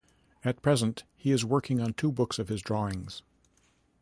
[0.43, 3.21] At present he is working on two books of his drawings.